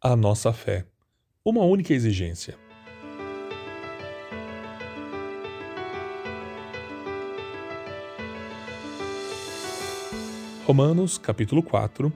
[0.00, 0.86] a nossa fé.
[1.44, 2.54] Uma única exigência.
[10.64, 12.12] Romanos, capítulo 4,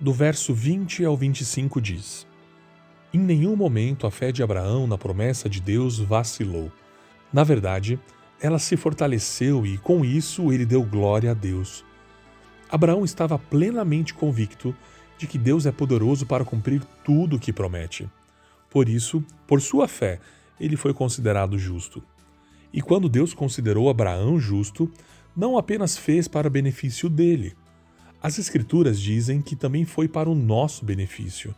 [0.00, 2.26] do verso 20 ao 25 diz:
[3.12, 6.72] Em nenhum momento a fé de Abraão na promessa de Deus vacilou.
[7.30, 8.00] Na verdade,
[8.40, 11.84] ela se fortaleceu e, com isso, ele deu glória a Deus.
[12.70, 14.74] Abraão estava plenamente convicto
[15.18, 18.08] de que Deus é poderoso para cumprir tudo o que promete.
[18.70, 20.20] Por isso, por sua fé,
[20.60, 22.02] ele foi considerado justo.
[22.72, 24.90] E quando Deus considerou Abraão justo,
[25.36, 27.54] não apenas fez para benefício dele.
[28.22, 31.54] As Escrituras dizem que também foi para o nosso benefício,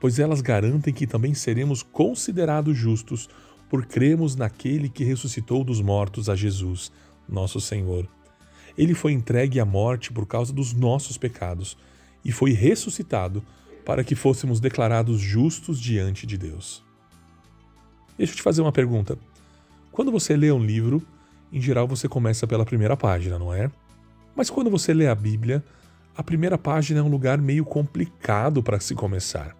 [0.00, 3.28] pois elas garantem que também seremos considerados justos
[3.70, 6.92] por cremos naquele que ressuscitou dos mortos a Jesus,
[7.28, 8.06] nosso Senhor.
[8.76, 11.76] Ele foi entregue à morte por causa dos nossos pecados
[12.24, 13.42] e foi ressuscitado
[13.84, 16.84] para que fôssemos declarados justos diante de Deus.
[18.16, 19.18] Deixa eu te fazer uma pergunta.
[19.90, 21.02] Quando você lê um livro,
[21.52, 23.70] em geral você começa pela primeira página, não é?
[24.34, 25.62] Mas quando você lê a Bíblia,
[26.16, 29.56] a primeira página é um lugar meio complicado para se começar.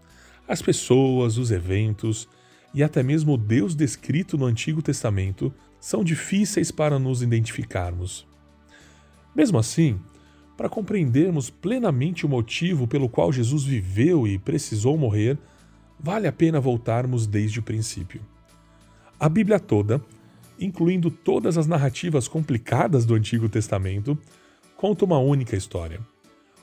[0.47, 2.29] As pessoas, os eventos
[2.75, 8.27] e até mesmo o Deus descrito no Antigo Testamento são difíceis para nos identificarmos.
[9.35, 9.99] Mesmo assim,
[10.63, 15.37] para compreendermos plenamente o motivo pelo qual Jesus viveu e precisou morrer,
[15.99, 18.23] vale a pena voltarmos desde o princípio.
[19.19, 20.01] A Bíblia toda,
[20.61, 24.17] incluindo todas as narrativas complicadas do Antigo Testamento,
[24.77, 25.99] conta uma única história.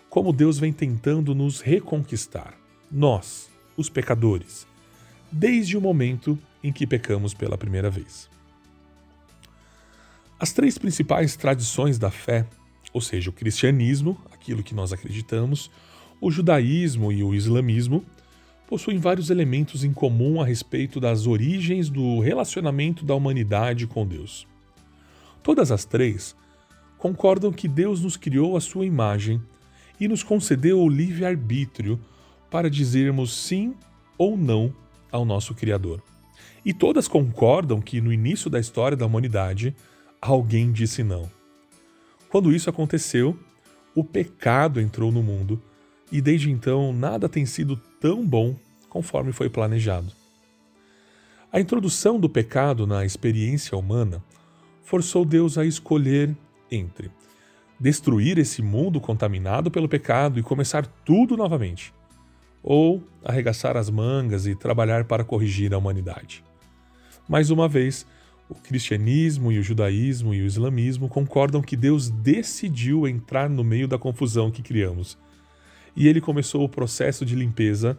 [0.09, 2.53] Como Deus vem tentando nos reconquistar,
[2.89, 4.65] nós, os pecadores,
[5.29, 8.29] desde o momento em que pecamos pela primeira vez.
[10.39, 12.47] As três principais tradições da fé
[12.93, 15.69] ou seja, o cristianismo, aquilo que nós acreditamos,
[16.21, 18.03] o judaísmo e o islamismo
[18.67, 24.47] possuem vários elementos em comum a respeito das origens do relacionamento da humanidade com Deus.
[25.41, 26.35] Todas as três
[26.97, 29.41] concordam que Deus nos criou à sua imagem
[29.99, 31.99] e nos concedeu o livre-arbítrio
[32.51, 33.73] para dizermos sim
[34.17, 34.73] ou não
[35.11, 36.03] ao nosso Criador.
[36.63, 39.75] E todas concordam que no início da história da humanidade,
[40.21, 41.38] alguém disse não.
[42.29, 43.37] Quando isso aconteceu,
[43.95, 45.61] o pecado entrou no mundo
[46.11, 48.55] e desde então nada tem sido tão bom
[48.87, 50.11] conforme foi planejado.
[51.51, 54.23] A introdução do pecado na experiência humana
[54.83, 56.35] forçou Deus a escolher
[56.71, 57.11] entre
[57.79, 61.93] destruir esse mundo contaminado pelo pecado e começar tudo novamente,
[62.61, 66.43] ou arregaçar as mangas e trabalhar para corrigir a humanidade.
[67.27, 68.05] Mais uma vez,
[68.49, 73.87] o cristianismo e o judaísmo e o islamismo concordam que Deus decidiu entrar no meio
[73.87, 75.15] da confusão que criamos.
[75.95, 77.95] E ele começou o processo de limpeza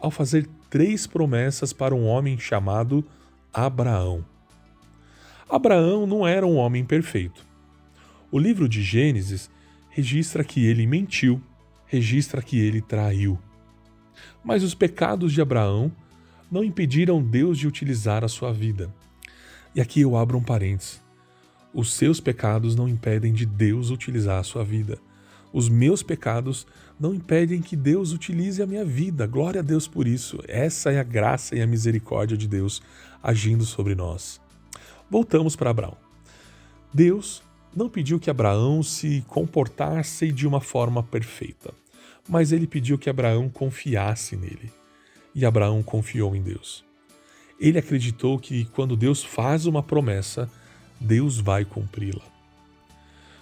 [0.00, 3.04] ao fazer três promessas para um homem chamado
[3.52, 4.24] Abraão.
[5.48, 7.46] Abraão não era um homem perfeito.
[8.30, 9.50] O livro de Gênesis
[9.90, 11.38] registra que ele mentiu,
[11.84, 13.38] registra que ele traiu.
[14.42, 15.92] Mas os pecados de Abraão
[16.50, 18.90] não impediram Deus de utilizar a sua vida.
[19.74, 21.00] E aqui eu abro um parênteses.
[21.72, 24.98] Os seus pecados não impedem de Deus utilizar a sua vida.
[25.52, 26.66] Os meus pecados
[27.00, 29.26] não impedem que Deus utilize a minha vida.
[29.26, 30.38] Glória a Deus por isso.
[30.46, 32.82] Essa é a graça e a misericórdia de Deus
[33.22, 34.40] agindo sobre nós.
[35.10, 35.96] Voltamos para Abraão.
[36.92, 37.42] Deus
[37.74, 41.72] não pediu que Abraão se comportasse de uma forma perfeita,
[42.28, 44.70] mas ele pediu que Abraão confiasse nele.
[45.34, 46.84] E Abraão confiou em Deus.
[47.62, 50.50] Ele acreditou que quando Deus faz uma promessa,
[51.00, 52.24] Deus vai cumpri-la.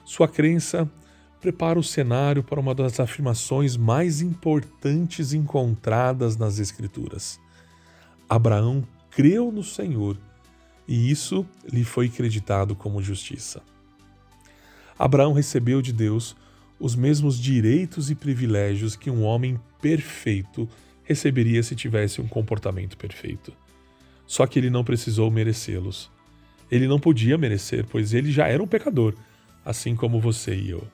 [0.04, 0.86] Sua crença
[1.40, 7.40] prepara o cenário para uma das afirmações mais importantes encontradas nas Escrituras.
[8.28, 10.18] Abraão creu no Senhor
[10.86, 13.62] e isso lhe foi creditado como justiça.
[14.98, 16.36] Abraão recebeu de Deus
[16.78, 20.68] os mesmos direitos e privilégios que um homem perfeito
[21.04, 23.50] receberia se tivesse um comportamento perfeito.
[24.30, 26.08] Só que ele não precisou merecê-los.
[26.70, 29.12] Ele não podia merecer, pois ele já era um pecador,
[29.64, 30.86] assim como você e eu.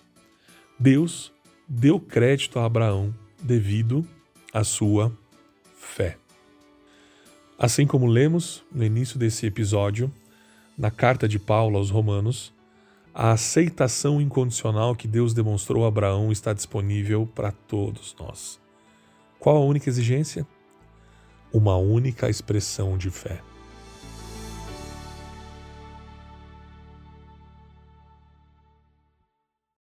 [0.80, 1.30] Deus
[1.68, 4.08] deu crédito a Abraão devido
[4.54, 5.12] à sua
[5.76, 6.16] fé.
[7.58, 10.10] Assim como lemos no início desse episódio,
[10.76, 12.54] na carta de Paulo aos Romanos,
[13.12, 18.58] a aceitação incondicional que Deus demonstrou a Abraão está disponível para todos nós.
[19.38, 20.46] Qual a única exigência?
[21.52, 23.40] Uma única expressão de fé.